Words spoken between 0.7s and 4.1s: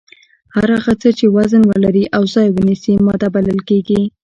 هغه څه چې وزن ولري او ځای ونیسي ماده بلل کیږي.